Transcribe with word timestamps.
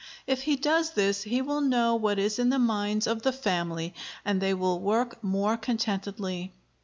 If 0.25 0.41
he 0.41 0.55
does 0.55 0.93
this, 0.93 1.21
he 1.21 1.43
will 1.43 1.61
know 1.61 1.93
what 1.93 2.17
is 2.17 2.39
in 2.39 2.49
the 2.49 2.57
minds 2.57 3.05
of 3.05 3.21
the 3.21 3.31
family 3.31 3.93
and 4.25 4.41
they 4.41 4.55
will 4.55 4.79
work 4.79 5.23
more 5.23 5.57
contentedly. 5.57 6.53